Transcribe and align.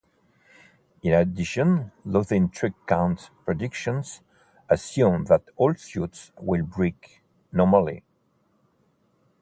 In 1.03 1.13
addition, 1.13 1.91
losing-trick 2.05 2.73
count 2.87 3.29
predictions 3.45 4.21
assume 4.67 5.25
that 5.25 5.43
all 5.57 5.75
suits 5.75 6.31
will 6.39 6.63
break 6.63 7.21
normally. 7.51 8.03